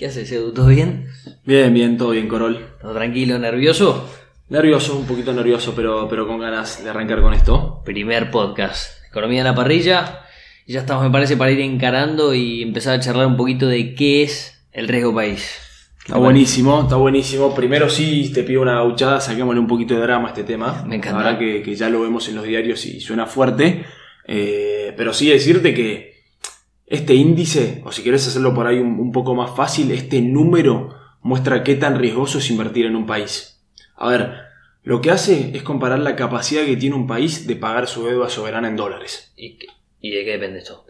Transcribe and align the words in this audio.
¿Qué 0.00 0.06
haces, 0.06 0.32
Edu? 0.32 0.54
¿Todo 0.54 0.68
bien? 0.68 1.08
Bien, 1.44 1.74
bien, 1.74 1.98
todo 1.98 2.12
bien, 2.12 2.26
Corol. 2.26 2.58
¿Todo 2.80 2.94
tranquilo, 2.94 3.38
nervioso? 3.38 4.08
Nervioso, 4.48 4.96
un 4.96 5.04
poquito 5.04 5.34
nervioso, 5.34 5.74
pero, 5.76 6.08
pero 6.08 6.26
con 6.26 6.40
ganas 6.40 6.82
de 6.82 6.88
arrancar 6.88 7.20
con 7.20 7.34
esto. 7.34 7.82
Primer 7.84 8.30
podcast. 8.30 9.04
Economía 9.10 9.40
en 9.40 9.44
la 9.44 9.54
parrilla. 9.54 10.22
Y 10.66 10.72
ya 10.72 10.80
estamos, 10.80 11.04
me 11.04 11.10
parece, 11.10 11.36
para 11.36 11.50
ir 11.50 11.60
encarando 11.60 12.32
y 12.32 12.62
empezar 12.62 12.94
a 12.94 13.00
charlar 13.00 13.26
un 13.26 13.36
poquito 13.36 13.66
de 13.66 13.94
qué 13.94 14.22
es 14.22 14.64
el 14.72 14.88
riesgo 14.88 15.14
país. 15.14 15.58
Está 15.98 16.16
buenísimo, 16.16 16.80
está 16.80 16.96
buenísimo. 16.96 17.54
Primero 17.54 17.90
sí, 17.90 18.32
te 18.32 18.42
pido 18.42 18.62
una 18.62 18.76
gauchada, 18.76 19.20
saquémosle 19.20 19.60
un 19.60 19.66
poquito 19.66 19.92
de 19.92 20.00
drama 20.00 20.28
a 20.28 20.30
este 20.30 20.44
tema. 20.44 20.82
Me 20.86 20.96
encanta. 20.96 21.18
La 21.18 21.24
verdad 21.24 21.38
que, 21.38 21.62
que 21.62 21.74
ya 21.74 21.90
lo 21.90 22.00
vemos 22.00 22.26
en 22.26 22.36
los 22.36 22.44
diarios 22.46 22.86
y 22.86 23.00
suena 23.00 23.26
fuerte. 23.26 23.84
Eh, 24.26 24.94
pero 24.96 25.12
sí 25.12 25.28
decirte 25.28 25.74
que 25.74 26.09
este 26.90 27.14
índice, 27.14 27.80
o 27.86 27.92
si 27.92 28.02
querés 28.02 28.26
hacerlo 28.28 28.52
por 28.52 28.66
ahí 28.66 28.78
un, 28.78 29.00
un 29.00 29.12
poco 29.12 29.34
más 29.34 29.56
fácil, 29.56 29.90
este 29.92 30.20
número 30.20 30.94
muestra 31.22 31.62
qué 31.62 31.76
tan 31.76 31.98
riesgoso 31.98 32.38
es 32.38 32.50
invertir 32.50 32.84
en 32.84 32.96
un 32.96 33.06
país. 33.06 33.62
A 33.96 34.08
ver, 34.08 34.32
lo 34.82 35.00
que 35.00 35.10
hace 35.10 35.52
es 35.54 35.62
comparar 35.62 36.00
la 36.00 36.16
capacidad 36.16 36.64
que 36.64 36.76
tiene 36.76 36.96
un 36.96 37.06
país 37.06 37.46
de 37.46 37.56
pagar 37.56 37.86
su 37.86 38.06
deuda 38.06 38.28
soberana 38.28 38.68
en 38.68 38.76
dólares. 38.76 39.32
¿Y, 39.36 39.56
de 40.10 40.24
qué 40.24 40.32
depende 40.32 40.58
esto? 40.58 40.84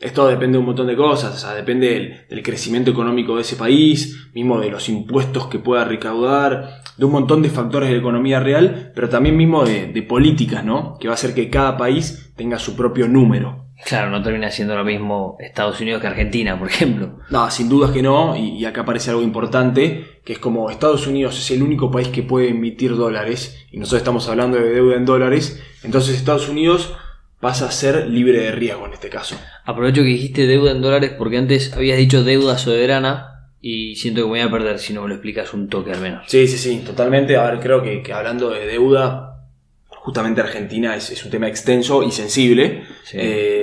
Esto 0.00 0.26
depende 0.26 0.54
de 0.54 0.60
un 0.60 0.66
montón 0.66 0.86
de 0.86 0.96
cosas, 0.96 1.34
o 1.34 1.38
sea, 1.38 1.54
depende 1.54 1.88
del, 1.88 2.26
del 2.28 2.42
crecimiento 2.42 2.90
económico 2.90 3.36
de 3.36 3.42
ese 3.42 3.56
país, 3.56 4.28
mismo 4.32 4.58
de 4.58 4.70
los 4.70 4.88
impuestos 4.88 5.46
que 5.46 5.58
pueda 5.58 5.84
recaudar, 5.84 6.82
de 6.96 7.04
un 7.04 7.12
montón 7.12 7.42
de 7.42 7.50
factores 7.50 7.88
de 7.88 7.96
la 7.96 8.00
economía 8.00 8.40
real, 8.40 8.90
pero 8.94 9.08
también 9.08 9.36
mismo 9.36 9.64
de, 9.64 9.86
de 9.86 10.02
políticas, 10.02 10.64
¿no? 10.64 10.98
Que 10.98 11.08
va 11.08 11.14
a 11.14 11.16
hacer 11.16 11.34
que 11.34 11.50
cada 11.50 11.76
país 11.76 12.32
tenga 12.36 12.58
su 12.58 12.74
propio 12.74 13.06
número. 13.06 13.61
Claro, 13.84 14.10
no 14.10 14.22
termina 14.22 14.50
siendo 14.50 14.76
lo 14.76 14.84
mismo 14.84 15.36
Estados 15.40 15.80
Unidos 15.80 16.00
que 16.00 16.06
Argentina, 16.06 16.58
por 16.58 16.68
ejemplo. 16.68 17.18
No, 17.30 17.50
sin 17.50 17.68
dudas 17.68 17.90
que 17.90 18.02
no, 18.02 18.36
y, 18.36 18.58
y 18.58 18.64
acá 18.64 18.82
aparece 18.82 19.10
algo 19.10 19.22
importante, 19.22 20.20
que 20.24 20.34
es 20.34 20.38
como 20.38 20.70
Estados 20.70 21.06
Unidos 21.06 21.38
es 21.38 21.50
el 21.50 21.62
único 21.62 21.90
país 21.90 22.08
que 22.08 22.22
puede 22.22 22.50
emitir 22.50 22.94
dólares, 22.94 23.66
y 23.70 23.78
nosotros 23.78 24.02
estamos 24.02 24.28
hablando 24.28 24.56
de 24.58 24.70
deuda 24.70 24.96
en 24.96 25.04
dólares, 25.04 25.62
entonces 25.82 26.16
Estados 26.16 26.48
Unidos 26.48 26.94
pasa 27.42 27.66
a 27.66 27.72
ser 27.72 28.06
libre 28.06 28.38
de 28.38 28.52
riesgo 28.52 28.86
en 28.86 28.92
este 28.92 29.08
caso. 29.08 29.36
Aprovecho 29.64 30.02
que 30.02 30.08
dijiste 30.08 30.46
deuda 30.46 30.70
en 30.70 30.80
dólares 30.80 31.12
porque 31.18 31.38
antes 31.38 31.72
habías 31.72 31.98
dicho 31.98 32.22
deuda 32.22 32.56
soberana 32.56 33.50
y 33.60 33.96
siento 33.96 34.20
que 34.20 34.26
me 34.26 34.30
voy 34.30 34.40
a 34.40 34.50
perder 34.50 34.78
si 34.78 34.92
no 34.92 35.02
me 35.02 35.08
lo 35.08 35.14
explicas 35.14 35.52
un 35.52 35.68
toque 35.68 35.90
al 35.90 36.00
menos. 36.00 36.22
Sí, 36.28 36.46
sí, 36.46 36.56
sí, 36.56 36.82
totalmente. 36.86 37.36
A 37.36 37.50
ver, 37.50 37.58
creo 37.58 37.82
que, 37.82 38.00
que 38.00 38.12
hablando 38.12 38.50
de 38.50 38.64
deuda, 38.64 39.40
justamente 39.88 40.40
Argentina 40.40 40.94
es, 40.94 41.10
es 41.10 41.24
un 41.24 41.32
tema 41.32 41.48
extenso 41.48 42.04
y 42.04 42.12
sensible. 42.12 42.84
Sí. 43.02 43.16
Eh, 43.20 43.61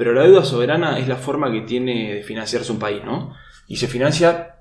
pero 0.00 0.14
la 0.14 0.22
deuda 0.22 0.46
soberana 0.46 0.98
es 0.98 1.08
la 1.08 1.16
forma 1.16 1.52
que 1.52 1.60
tiene 1.60 2.14
de 2.14 2.22
financiarse 2.22 2.72
un 2.72 2.78
país, 2.78 3.04
¿no? 3.04 3.34
Y 3.68 3.76
se 3.76 3.86
financia 3.86 4.54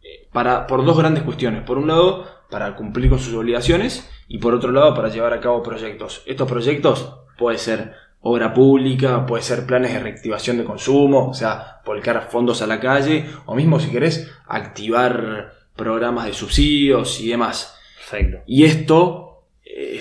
eh, 0.00 0.28
para, 0.32 0.68
por 0.68 0.84
dos 0.84 0.96
grandes 0.96 1.24
cuestiones. 1.24 1.64
Por 1.64 1.78
un 1.78 1.88
lado, 1.88 2.24
para 2.48 2.76
cumplir 2.76 3.10
con 3.10 3.18
sus 3.18 3.34
obligaciones 3.34 4.08
y 4.28 4.38
por 4.38 4.54
otro 4.54 4.70
lado, 4.70 4.94
para 4.94 5.08
llevar 5.08 5.32
a 5.32 5.40
cabo 5.40 5.64
proyectos. 5.64 6.22
Estos 6.26 6.48
proyectos 6.48 7.12
puede 7.36 7.58
ser 7.58 7.94
obra 8.20 8.54
pública, 8.54 9.26
puede 9.26 9.42
ser 9.42 9.66
planes 9.66 9.92
de 9.92 9.98
reactivación 9.98 10.58
de 10.58 10.64
consumo, 10.64 11.30
o 11.30 11.34
sea, 11.34 11.80
volcar 11.84 12.28
fondos 12.30 12.62
a 12.62 12.68
la 12.68 12.78
calle, 12.78 13.26
o 13.46 13.56
mismo 13.56 13.80
si 13.80 13.90
querés, 13.90 14.30
activar 14.46 15.54
programas 15.74 16.26
de 16.26 16.34
subsidios 16.34 17.20
y 17.20 17.30
demás. 17.30 17.76
Perfecto. 17.96 18.44
Y 18.46 18.62
esto 18.62 19.23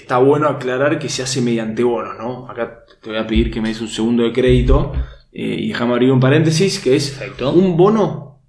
está 0.04 0.18
bueno 0.18 0.50
aclarar 0.50 1.00
que 1.00 1.08
se 1.08 1.24
hace 1.24 1.42
mediante 1.42 1.82
bonos, 1.82 2.18
¿no? 2.20 2.50
Acá 2.50 2.84
te 3.02 3.10
voy 3.10 3.20
a 3.20 3.26
pedir 3.26 3.50
que 3.50 3.62
me 3.62 3.70
des 3.70 3.80
un 3.80 3.88
segundo 3.88 4.24
de 4.24 4.34
crédito 4.34 4.92
eh, 5.32 5.56
y 5.60 5.70
déjame 5.70 5.94
abrir 5.94 6.12
un 6.12 6.20
paréntesis, 6.20 6.80
que 6.80 6.98
es 6.98 7.12
Perfecto. 7.12 7.54
un 7.54 7.78
bono, 7.78 8.42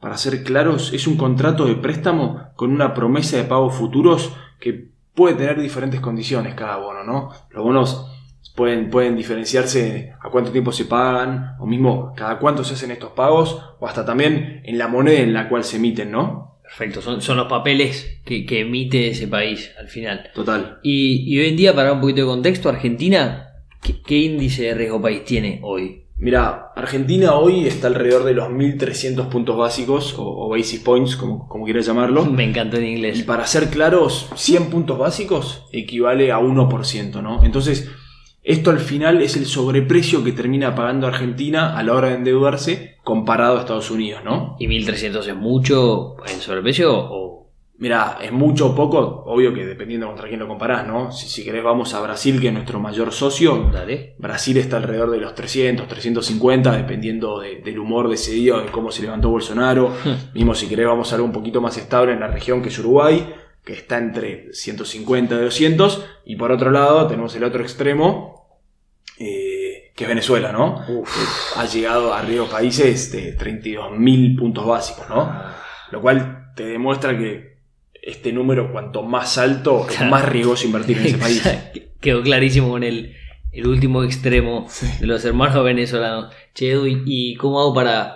para 0.00 0.18
ser 0.18 0.44
claros, 0.44 0.92
es 0.92 1.06
un 1.06 1.16
contrato 1.16 1.64
de 1.64 1.76
préstamo 1.76 2.50
con 2.56 2.72
una 2.72 2.92
promesa 2.92 3.38
de 3.38 3.44
pagos 3.44 3.74
futuros 3.74 4.34
que 4.60 4.90
puede 5.14 5.34
tener 5.34 5.58
diferentes 5.58 6.00
condiciones 6.00 6.54
cada 6.54 6.76
bono, 6.76 7.02
¿no? 7.04 7.30
Los 7.50 7.64
bonos 7.64 8.06
pueden, 8.54 8.90
pueden 8.90 9.16
diferenciarse 9.16 10.12
a 10.20 10.28
cuánto 10.28 10.52
tiempo 10.52 10.72
se 10.72 10.84
pagan, 10.84 11.56
o 11.58 11.66
mismo 11.66 12.12
cada 12.14 12.38
cuánto 12.38 12.64
se 12.64 12.74
hacen 12.74 12.90
estos 12.90 13.12
pagos, 13.12 13.62
o 13.80 13.86
hasta 13.86 14.04
también 14.04 14.60
en 14.64 14.76
la 14.76 14.88
moneda 14.88 15.20
en 15.20 15.32
la 15.32 15.48
cual 15.48 15.64
se 15.64 15.78
emiten, 15.78 16.10
¿no? 16.10 16.57
Perfecto. 16.68 17.00
Son, 17.02 17.20
son 17.22 17.36
los 17.38 17.46
papeles 17.48 18.20
que, 18.24 18.44
que 18.44 18.60
emite 18.60 19.08
ese 19.08 19.26
país 19.26 19.70
al 19.78 19.88
final. 19.88 20.30
Total. 20.34 20.78
Y, 20.82 21.24
y 21.26 21.40
hoy 21.40 21.48
en 21.48 21.56
día, 21.56 21.72
para 21.74 21.88
dar 21.88 21.94
un 21.94 22.00
poquito 22.00 22.20
de 22.20 22.26
contexto, 22.26 22.68
Argentina, 22.68 23.48
¿qué, 23.82 24.00
qué 24.02 24.16
índice 24.18 24.64
de 24.64 24.74
riesgo 24.74 25.00
país 25.00 25.24
tiene 25.24 25.60
hoy? 25.62 26.04
Mira, 26.20 26.72
Argentina 26.74 27.34
hoy 27.34 27.66
está 27.66 27.86
alrededor 27.86 28.24
de 28.24 28.34
los 28.34 28.50
1300 28.50 29.28
puntos 29.28 29.56
básicos 29.56 30.14
o, 30.18 30.24
o 30.24 30.48
basis 30.48 30.80
points, 30.80 31.16
como, 31.16 31.48
como 31.48 31.64
quieras 31.64 31.86
llamarlo. 31.86 32.24
Me 32.26 32.44
encantó 32.44 32.76
en 32.76 32.84
Y 32.84 32.88
inglés. 32.96 33.22
para 33.22 33.46
ser 33.46 33.70
claros, 33.70 34.28
100 34.34 34.68
puntos 34.68 34.98
básicos 34.98 35.64
equivale 35.72 36.32
a 36.32 36.38
1%, 36.38 37.22
¿no? 37.22 37.44
Entonces, 37.44 37.88
esto 38.42 38.70
al 38.70 38.78
final 38.80 39.20
es 39.22 39.36
el 39.36 39.46
sobreprecio 39.46 40.24
que 40.24 40.32
termina 40.32 40.74
pagando 40.74 41.06
Argentina 41.06 41.76
a 41.76 41.82
la 41.82 41.94
hora 41.94 42.08
de 42.08 42.14
endeudarse 42.16 42.96
comparado 43.04 43.56
a 43.56 43.60
Estados 43.60 43.90
Unidos, 43.90 44.22
¿no? 44.24 44.56
¿Y 44.58 44.68
1300 44.68 45.26
es 45.26 45.36
mucho 45.36 46.16
en 46.26 46.40
sobreprecio 46.40 46.92
o.? 46.94 47.28
Mira, 47.80 48.18
es 48.20 48.32
mucho 48.32 48.70
o 48.70 48.74
poco, 48.74 49.22
obvio 49.26 49.54
que 49.54 49.64
dependiendo 49.64 50.08
contra 50.08 50.26
quién 50.26 50.40
lo 50.40 50.48
comparás, 50.48 50.84
¿no? 50.84 51.12
Si, 51.12 51.28
si 51.28 51.44
querés 51.44 51.62
vamos 51.62 51.94
a 51.94 52.00
Brasil, 52.00 52.40
que 52.40 52.48
es 52.48 52.52
nuestro 52.52 52.80
mayor 52.80 53.12
socio, 53.12 53.70
Dale. 53.72 54.16
Brasil 54.18 54.56
está 54.56 54.78
alrededor 54.78 55.12
de 55.12 55.18
los 55.18 55.32
300, 55.36 55.86
350, 55.86 56.76
dependiendo 56.76 57.38
de- 57.38 57.60
del 57.60 57.78
humor 57.78 58.08
de 58.08 58.16
ese 58.16 58.32
día 58.32 58.56
de 58.56 58.66
cómo 58.72 58.90
se 58.90 59.02
levantó 59.02 59.28
Bolsonaro. 59.30 59.92
Mismo 60.34 60.56
si 60.56 60.66
querés 60.66 60.86
vamos 60.88 61.12
a 61.12 61.14
algo 61.14 61.26
un 61.28 61.32
poquito 61.32 61.60
más 61.60 61.76
estable 61.78 62.14
en 62.14 62.18
la 62.20 62.26
región 62.26 62.62
que 62.62 62.68
es 62.70 62.78
Uruguay, 62.80 63.32
que 63.68 63.74
está 63.74 63.98
entre 63.98 64.50
150 64.54 65.34
y 65.34 65.38
200. 65.44 66.06
Y 66.24 66.36
por 66.36 66.50
otro 66.50 66.70
lado 66.70 67.06
tenemos 67.06 67.36
el 67.36 67.44
otro 67.44 67.60
extremo, 67.60 68.48
eh, 69.18 69.92
que 69.94 70.04
es 70.04 70.08
Venezuela, 70.08 70.52
¿no? 70.52 70.82
Eh, 70.88 71.02
Ha 71.56 71.66
llegado 71.66 72.14
a 72.14 72.22
riesgos 72.22 72.48
países 72.48 73.12
de 73.12 73.36
32.000 73.36 74.38
puntos 74.38 74.64
básicos, 74.66 75.06
¿no? 75.10 75.30
Lo 75.90 76.00
cual 76.00 76.52
te 76.56 76.64
demuestra 76.64 77.18
que 77.18 77.58
este 77.92 78.32
número, 78.32 78.72
cuanto 78.72 79.02
más 79.02 79.36
alto, 79.36 79.86
es 79.86 80.00
más 80.08 80.26
riesgoso 80.26 80.66
invertir 80.66 80.96
en 80.96 81.06
ese 81.06 81.18
país. 81.18 81.42
Quedó 82.00 82.22
clarísimo 82.22 82.70
con 82.70 82.82
el, 82.84 83.14
el 83.52 83.66
último 83.66 84.02
extremo 84.02 84.66
de 84.98 85.06
los 85.06 85.22
hermanos 85.26 85.62
venezolanos. 85.62 86.32
Che, 86.54 86.70
Edu, 86.70 86.86
¿y, 86.86 87.02
y 87.04 87.34
cómo 87.36 87.60
hago 87.60 87.74
para. 87.74 88.14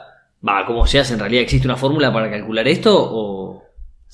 Va, 0.48 0.64
¿cómo 0.64 0.86
se 0.86 0.98
hace? 0.98 1.12
¿En 1.12 1.20
realidad 1.20 1.42
existe 1.42 1.68
una 1.68 1.76
fórmula 1.76 2.10
para 2.10 2.30
calcular 2.30 2.66
esto? 2.66 2.96
¿O.? 2.96 3.51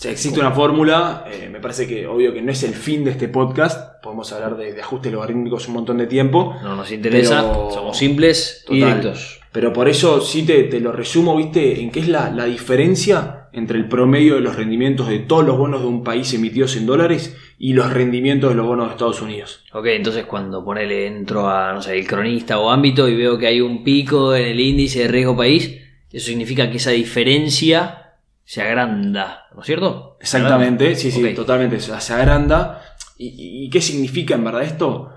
Existe 0.04 0.38
una 0.38 0.52
fórmula, 0.52 1.24
eh, 1.28 1.48
me 1.50 1.58
parece 1.60 1.86
que 1.88 2.06
obvio 2.06 2.32
que 2.32 2.40
no 2.40 2.52
es 2.52 2.62
el 2.62 2.74
fin 2.74 3.04
de 3.04 3.10
este 3.10 3.26
podcast, 3.28 4.00
podemos 4.02 4.32
hablar 4.32 4.56
de, 4.56 4.72
de 4.72 4.80
ajustes 4.80 5.10
logarítmicos 5.12 5.66
un 5.66 5.74
montón 5.74 5.98
de 5.98 6.06
tiempo, 6.06 6.54
No 6.62 6.76
nos 6.76 6.92
interesa, 6.92 7.40
Pero- 7.50 7.70
somos 7.72 7.96
simples 7.98 8.64
y 8.68 8.80
Total. 8.80 9.00
directos. 9.00 9.40
pero 9.50 9.72
por 9.72 9.88
eso 9.88 10.20
sí 10.20 10.44
te, 10.44 10.64
te 10.64 10.78
lo 10.78 10.92
resumo, 10.92 11.36
viste, 11.36 11.80
en 11.80 11.90
qué 11.90 11.98
es 12.00 12.08
la, 12.08 12.30
la 12.30 12.44
diferencia 12.44 13.48
entre 13.52 13.76
el 13.78 13.88
promedio 13.88 14.36
de 14.36 14.40
los 14.40 14.54
rendimientos 14.54 15.08
de 15.08 15.18
todos 15.20 15.44
los 15.44 15.58
bonos 15.58 15.80
de 15.80 15.88
un 15.88 16.04
país 16.04 16.32
emitidos 16.32 16.76
en 16.76 16.86
dólares 16.86 17.36
y 17.58 17.72
los 17.72 17.92
rendimientos 17.92 18.50
de 18.50 18.54
los 18.56 18.66
bonos 18.66 18.86
de 18.86 18.92
Estados 18.92 19.20
Unidos. 19.20 19.64
Ok, 19.72 19.86
entonces 19.86 20.26
cuando 20.26 20.64
ponele 20.64 21.06
entro 21.08 21.48
a, 21.48 21.72
no 21.72 21.82
sé, 21.82 21.98
el 21.98 22.06
cronista 22.06 22.60
o 22.60 22.70
ámbito 22.70 23.08
y 23.08 23.16
veo 23.16 23.36
que 23.36 23.48
hay 23.48 23.60
un 23.60 23.82
pico 23.82 24.36
en 24.36 24.46
el 24.46 24.60
índice 24.60 25.00
de 25.00 25.08
riesgo 25.08 25.36
país, 25.36 25.76
eso 26.12 26.26
significa 26.26 26.70
que 26.70 26.76
esa 26.76 26.90
diferencia 26.92 28.07
se 28.48 28.62
agranda, 28.62 29.46
¿no 29.54 29.60
es 29.60 29.66
cierto? 29.66 30.16
Exactamente, 30.22 30.94
sí, 30.96 31.10
sí, 31.10 31.34
totalmente, 31.34 31.80
se, 31.80 32.14
agranda. 32.14 32.80
¿Y, 33.18 33.26
y- 33.26 33.66
y 33.66 33.68
qué 33.68 33.82
significa 33.82 34.36
en 34.36 34.44
verdad 34.44 34.62
esto? 34.62 35.10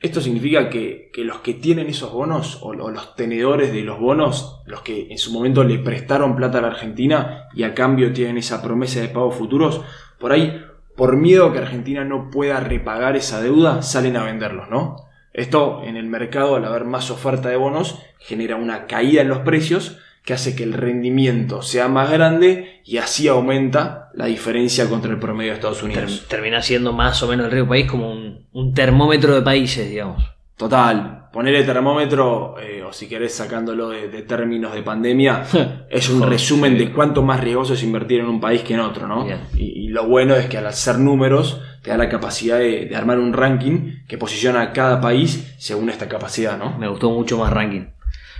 Esto 0.00 0.20
significa 0.20 0.68
que, 0.68 1.12
que 1.14 1.24
los 1.24 1.38
que 1.38 1.54
tienen 1.54 1.86
esos 1.86 2.12
bonos, 2.12 2.58
o, 2.62 2.70
o 2.70 2.90
los 2.90 3.14
tenedores 3.14 3.72
de 3.72 3.82
los 3.82 4.00
bonos, 4.00 4.62
los 4.66 4.80
que 4.80 5.06
en 5.12 5.16
su 5.18 5.32
momento 5.32 5.62
le 5.62 5.78
prestaron 5.78 6.34
plata 6.34 6.58
a 6.58 6.62
la 6.62 6.66
Argentina 6.66 7.44
y 7.54 7.62
a 7.62 7.72
cambio 7.72 8.12
tienen 8.12 8.36
esa 8.36 8.60
promesa 8.62 8.98
de 9.00 9.10
pagos 9.10 9.36
futuros, 9.36 9.82
por 10.18 10.32
ahí, 10.32 10.60
por 10.96 11.16
miedo 11.16 11.46
a 11.46 11.52
que 11.52 11.60
Argentina 11.60 12.04
no 12.04 12.30
pueda 12.30 12.58
repagar 12.58 13.14
esa 13.14 13.40
deuda, 13.40 13.82
salen 13.82 14.16
a 14.16 14.24
venderlos, 14.24 14.68
¿no? 14.68 14.96
Esto 15.32 15.84
en 15.84 15.96
el 15.96 16.06
mercado, 16.06 16.56
al 16.56 16.64
haber 16.64 16.84
más 16.84 17.12
oferta 17.12 17.48
de 17.48 17.56
bonos, 17.56 18.00
genera 18.18 18.56
una 18.56 18.86
caída 18.88 19.22
en 19.22 19.28
los 19.28 19.38
precios 19.42 19.98
que 20.26 20.34
hace 20.34 20.56
que 20.56 20.64
el 20.64 20.72
rendimiento 20.72 21.62
sea 21.62 21.86
más 21.86 22.10
grande 22.10 22.80
y 22.84 22.96
así 22.96 23.28
aumenta 23.28 24.10
la 24.12 24.26
diferencia 24.26 24.88
contra 24.88 25.12
el 25.12 25.20
promedio 25.20 25.52
de 25.52 25.54
Estados 25.54 25.84
Unidos. 25.84 26.26
termina 26.28 26.60
siendo 26.60 26.92
más 26.92 27.22
o 27.22 27.28
menos 27.28 27.46
el 27.46 27.52
riesgo 27.52 27.68
país 27.68 27.88
como 27.88 28.10
un, 28.10 28.44
un 28.52 28.74
termómetro 28.74 29.36
de 29.36 29.42
países, 29.42 29.88
digamos. 29.88 30.24
Total, 30.56 31.28
ponerle 31.32 31.62
termómetro, 31.62 32.56
eh, 32.58 32.82
o 32.82 32.92
si 32.92 33.08
querés 33.08 33.34
sacándolo 33.34 33.90
de, 33.90 34.08
de 34.08 34.22
términos 34.22 34.74
de 34.74 34.82
pandemia, 34.82 35.44
es 35.90 36.08
un 36.08 36.18
Joder, 36.18 36.30
resumen 36.30 36.76
de 36.76 36.92
cuánto 36.92 37.22
más 37.22 37.40
riesgoso 37.40 37.74
es 37.74 37.84
invertir 37.84 38.18
en 38.18 38.26
un 38.26 38.40
país 38.40 38.62
que 38.62 38.74
en 38.74 38.80
otro, 38.80 39.06
¿no? 39.06 39.28
Y 39.56 39.88
lo 39.88 40.08
bueno 40.08 40.34
es 40.34 40.46
que 40.46 40.58
al 40.58 40.66
hacer 40.66 40.98
números 40.98 41.60
te 41.82 41.90
da 41.90 41.96
la 41.96 42.08
capacidad 42.08 42.58
de, 42.58 42.86
de 42.86 42.96
armar 42.96 43.20
un 43.20 43.32
ranking 43.32 44.02
que 44.08 44.18
posiciona 44.18 44.60
a 44.60 44.72
cada 44.72 45.00
país 45.00 45.54
según 45.58 45.88
esta 45.88 46.08
capacidad, 46.08 46.58
¿no? 46.58 46.76
Me 46.78 46.88
gustó 46.88 47.10
mucho 47.10 47.38
más 47.38 47.52
ranking. 47.52 47.95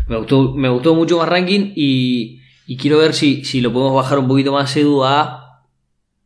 Me 0.08 0.16
gustó, 0.16 0.52
me 0.54 0.68
gustó 0.68 0.94
mucho 0.94 1.18
más 1.18 1.28
ranking 1.28 1.72
y, 1.74 2.40
Y 2.66 2.76
quiero 2.76 2.98
ver 2.98 3.12
si, 3.14 3.44
si 3.44 3.60
lo 3.60 3.72
podemos 3.72 3.94
bajar 3.94 4.18
un 4.18 4.28
poquito 4.28 4.52
más, 4.52 4.76
Edu, 4.76 5.04
a 5.04 5.62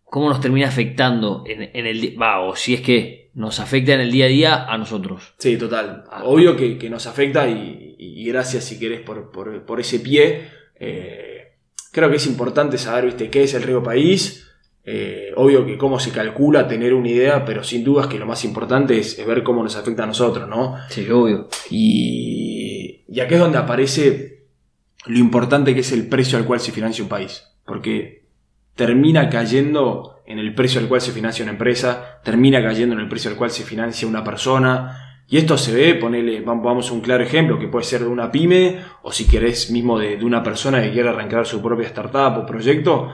cómo 0.04 0.28
nos 0.28 0.40
termina 0.40 0.66
afectando 0.68 1.44
en, 1.46 1.62
en 1.74 1.86
el 1.86 2.16
va, 2.20 2.40
o 2.40 2.56
si 2.56 2.74
es 2.74 2.80
que 2.80 3.30
nos 3.34 3.60
afecta 3.60 3.94
en 3.94 4.00
el 4.00 4.10
día 4.10 4.24
a 4.24 4.28
día 4.28 4.64
a 4.64 4.76
nosotros. 4.76 5.34
Sí, 5.38 5.56
total. 5.56 6.04
Ah. 6.10 6.22
Obvio 6.24 6.56
que, 6.56 6.76
que 6.78 6.90
nos 6.90 7.06
afecta 7.06 7.48
y, 7.48 7.94
y 7.98 8.24
gracias 8.26 8.64
si 8.64 8.78
querés 8.78 9.00
por, 9.02 9.30
por- 9.30 9.64
por 9.64 9.78
ese 9.80 10.00
pie. 10.00 10.48
Eh, 10.78 11.52
creo 11.92 12.10
que 12.10 12.16
es 12.16 12.26
importante 12.26 12.76
saber, 12.76 13.04
viste, 13.06 13.30
qué 13.30 13.44
es 13.44 13.54
el 13.54 13.62
riego 13.62 13.82
país. 13.82 14.46
Eh, 14.82 15.30
obvio 15.36 15.64
que 15.64 15.76
cómo 15.78 16.00
se 16.00 16.10
calcula, 16.10 16.66
tener 16.66 16.92
una 16.94 17.08
idea, 17.10 17.44
pero 17.44 17.62
sin 17.62 17.84
dudas 17.84 18.06
que 18.08 18.18
lo 18.18 18.26
más 18.26 18.44
importante 18.44 18.98
es, 18.98 19.18
es 19.18 19.26
ver 19.26 19.42
cómo 19.44 19.62
nos 19.62 19.76
afecta 19.76 20.02
a 20.02 20.06
nosotros, 20.06 20.48
¿no? 20.48 20.74
Sí, 20.88 21.08
obvio. 21.10 21.48
Y, 21.70 22.69
y 23.10 23.20
aquí 23.20 23.34
es 23.34 23.40
donde 23.40 23.58
aparece 23.58 24.44
lo 25.06 25.18
importante 25.18 25.74
que 25.74 25.80
es 25.80 25.92
el 25.92 26.06
precio 26.08 26.38
al 26.38 26.44
cual 26.44 26.60
se 26.60 26.72
financia 26.72 27.02
un 27.02 27.08
país. 27.10 27.44
Porque 27.64 28.24
termina 28.74 29.28
cayendo 29.28 30.16
en 30.26 30.38
el 30.38 30.54
precio 30.54 30.80
al 30.80 30.88
cual 30.88 31.00
se 31.00 31.12
financia 31.12 31.42
una 31.42 31.52
empresa, 31.52 32.20
termina 32.24 32.62
cayendo 32.62 32.94
en 32.94 33.00
el 33.00 33.08
precio 33.08 33.30
al 33.30 33.36
cual 33.36 33.50
se 33.50 33.64
financia 33.64 34.06
una 34.06 34.22
persona. 34.22 35.22
Y 35.28 35.36
esto 35.38 35.56
se 35.58 35.72
ve, 35.72 35.94
ponele, 35.94 36.44
vam- 36.44 36.62
vamos 36.62 36.90
a 36.90 36.92
un 36.92 37.00
claro 37.00 37.22
ejemplo, 37.22 37.58
que 37.58 37.68
puede 37.68 37.84
ser 37.84 38.00
de 38.00 38.08
una 38.08 38.30
pyme, 38.30 38.78
o 39.02 39.12
si 39.12 39.26
querés 39.26 39.70
mismo 39.70 39.98
de, 39.98 40.16
de 40.16 40.24
una 40.24 40.42
persona 40.42 40.82
que 40.82 40.92
quiere 40.92 41.08
arrancar 41.08 41.46
su 41.46 41.62
propia 41.62 41.86
startup 41.86 42.38
o 42.38 42.46
proyecto. 42.46 43.10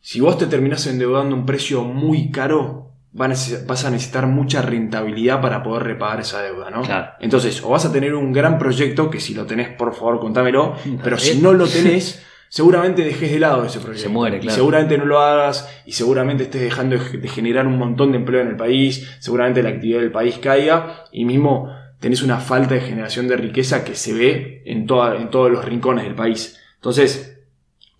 Si 0.00 0.20
vos 0.20 0.36
te 0.38 0.46
terminás 0.46 0.86
endeudando 0.86 1.34
un 1.34 1.46
precio 1.46 1.82
muy 1.84 2.30
caro, 2.30 2.90
va 3.18 3.26
a 3.26 3.28
vas 3.66 3.84
a 3.84 3.90
necesitar 3.90 4.26
mucha 4.26 4.60
rentabilidad 4.62 5.40
para 5.40 5.62
poder 5.62 5.84
repagar 5.84 6.20
esa 6.20 6.42
deuda, 6.42 6.70
¿no? 6.70 6.82
Claro. 6.82 7.12
Entonces, 7.20 7.62
o 7.62 7.68
vas 7.70 7.84
a 7.84 7.92
tener 7.92 8.14
un 8.14 8.32
gran 8.32 8.58
proyecto, 8.58 9.08
que 9.10 9.20
si 9.20 9.34
lo 9.34 9.46
tenés, 9.46 9.68
por 9.70 9.94
favor, 9.94 10.18
contámelo, 10.20 10.74
pero 11.02 11.16
si 11.18 11.38
no 11.40 11.52
lo 11.52 11.66
tenés, 11.68 12.22
seguramente 12.48 13.02
dejes 13.04 13.30
de 13.30 13.38
lado 13.38 13.64
ese 13.64 13.78
proyecto. 13.80 14.02
Se 14.02 14.08
muere, 14.08 14.38
Y 14.38 14.40
claro. 14.40 14.56
seguramente 14.56 14.98
no 14.98 15.04
lo 15.04 15.20
hagas 15.20 15.68
y 15.86 15.92
seguramente 15.92 16.44
estés 16.44 16.62
dejando 16.62 16.96
de 16.98 17.18
de 17.18 17.28
generar 17.28 17.66
un 17.66 17.78
montón 17.78 18.10
de 18.12 18.18
empleo 18.18 18.40
en 18.40 18.48
el 18.48 18.56
país, 18.56 19.08
seguramente 19.20 19.62
la 19.62 19.70
actividad 19.70 20.00
del 20.00 20.10
país 20.12 20.38
caiga 20.38 21.04
y 21.12 21.24
mismo 21.24 21.72
tenés 22.00 22.22
una 22.22 22.38
falta 22.38 22.74
de 22.74 22.80
generación 22.80 23.28
de 23.28 23.36
riqueza 23.36 23.84
que 23.84 23.94
se 23.94 24.12
ve 24.12 24.62
en, 24.66 24.86
toda- 24.86 25.16
en 25.16 25.30
todos 25.30 25.50
los 25.50 25.64
rincones 25.64 26.04
del 26.04 26.14
país. 26.14 26.58
Entonces, 26.76 27.38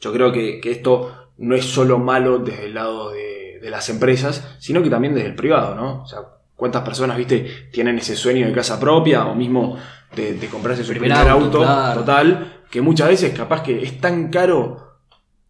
yo 0.00 0.12
creo 0.12 0.30
que, 0.32 0.60
que 0.60 0.70
esto 0.72 1.28
no 1.38 1.54
es 1.54 1.64
solo 1.64 1.98
malo 1.98 2.38
desde 2.38 2.66
el 2.66 2.74
lado 2.74 3.10
de, 3.12 3.43
de 3.64 3.70
las 3.70 3.88
empresas, 3.88 4.56
sino 4.58 4.82
que 4.82 4.90
también 4.90 5.14
desde 5.14 5.28
el 5.30 5.34
privado, 5.34 5.74
¿no? 5.74 6.02
O 6.02 6.06
sea, 6.06 6.18
¿cuántas 6.54 6.82
personas, 6.82 7.16
viste, 7.16 7.46
tienen 7.72 7.96
ese 7.98 8.14
sueño 8.14 8.46
de 8.46 8.52
casa 8.52 8.78
propia 8.78 9.24
o 9.24 9.34
mismo 9.34 9.76
de, 10.14 10.34
de 10.34 10.46
comprarse 10.48 10.84
su 10.84 10.90
Primer 10.90 11.10
primer, 11.10 11.28
auto, 11.28 11.44
auto, 11.46 11.58
claro. 11.62 12.00
total? 12.00 12.52
Que 12.70 12.80
muchas 12.82 13.08
veces 13.08 13.32
capaz 13.36 13.62
que 13.62 13.82
es 13.82 14.00
tan 14.00 14.28
caro 14.28 14.82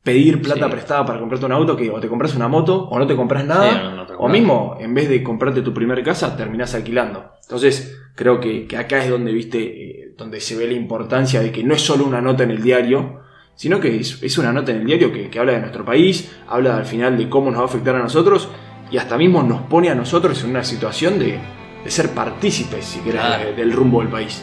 pedir 0.02 0.40
plata 0.43 0.66
Sí. 0.66 0.70
prestada 0.72 1.05
para 1.06 1.19
comprarte 1.19 1.46
un 1.46 1.52
auto 1.52 1.76
que 1.76 1.90
o 1.90 1.99
te 1.99 2.08
compras 2.08 2.34
una 2.37 2.46
moto 2.46 2.82
o 2.88 2.99
no 2.99 3.06
te 3.06 3.16
compras 3.16 3.44
nada. 3.44 3.70
Sí, 3.70 3.78
no, 3.82 3.96
no 3.96 4.06
te 4.06 4.12
o 4.17 4.28
mismo, 4.28 4.76
en 4.78 4.94
vez 4.94 5.08
de 5.08 5.22
comprarte 5.22 5.62
tu 5.62 5.72
primer 5.75 6.02
casa, 6.05 6.37
terminás 6.37 6.75
alquilando. 6.75 7.32
Entonces, 7.43 7.99
creo 8.14 8.38
que, 8.38 8.67
que 8.67 8.76
acá 8.76 9.02
es 9.02 9.10
donde, 9.10 9.32
viste, 9.32 9.58
eh, 9.60 10.14
donde 10.17 10.40
se 10.40 10.56
ve 10.56 10.67
la 10.67 10.75
importancia 10.75 11.40
de 11.40 11.50
que 11.50 11.64
no 11.64 11.75
es 11.75 11.81
solo 11.82 12.05
una 12.05 12.20
nota 12.20 12.44
en 12.44 12.50
el 12.52 12.62
diario, 12.62 13.22
sino 13.56 13.80
que 13.80 13.96
es, 14.00 14.22
es 14.22 14.38
una 14.38 14.52
nota 14.52 14.72
en 14.72 14.78
el 14.78 14.86
diario 14.86 15.12
que, 15.12 15.28
que 15.30 15.38
habla 15.38 15.52
de 15.52 15.60
nuestro 15.60 15.84
país, 15.84 16.32
habla 16.48 16.76
al 16.76 16.84
final 16.84 17.16
de 17.16 17.28
cómo 17.28 17.50
nos 17.50 17.60
va 17.60 17.64
a 17.64 17.68
afectar 17.68 17.94
a 17.96 18.00
nosotros 18.00 18.48
y 18.90 18.98
hasta 18.98 19.16
mismo 19.16 19.42
nos 19.42 19.62
pone 19.62 19.90
a 19.90 19.94
nosotros 19.94 20.42
en 20.44 20.50
una 20.50 20.64
situación 20.64 21.18
de, 21.18 21.38
de 21.84 21.90
ser 21.90 22.10
partícipes, 22.10 22.84
si 22.84 23.00
querés, 23.00 23.56
del 23.56 23.72
rumbo 23.72 24.00
del 24.00 24.08
país. 24.08 24.42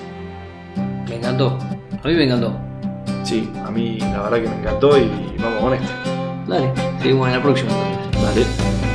Me 1.07 1.15
encantó. 1.15 1.57
A 2.03 2.07
mí 2.07 2.13
me 2.13 2.25
encantó. 2.25 2.57
Sí, 3.23 3.49
a 3.65 3.71
mí 3.71 3.97
la 3.99 4.23
verdad 4.23 4.41
que 4.41 4.49
me 4.49 4.55
encantó 4.55 4.97
y 4.97 5.09
vamos 5.37 5.61
con 5.61 5.73
este. 5.73 5.87
Dale, 6.47 6.71
seguimos 7.01 7.27
en 7.27 7.33
la 7.33 7.41
próxima 7.41 7.71
entonces. 8.13 8.47
Dale. 8.57 8.90